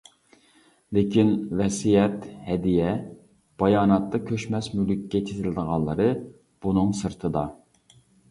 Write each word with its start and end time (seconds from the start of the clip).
لېكىن، 0.97 1.27
ۋەسىيەت، 1.59 2.23
ھەدىيە، 2.47 2.93
باياناتتا 3.63 4.21
كۆچمەس 4.31 4.71
مۈلۈككە 4.79 5.23
چېتىلىدىغانلىرى 5.29 6.09
بۇنىڭ 6.67 6.91
سىرتىدا. 7.03 7.47